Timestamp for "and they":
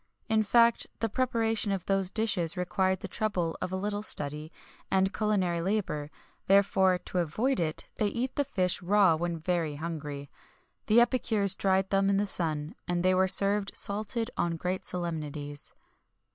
12.87-13.13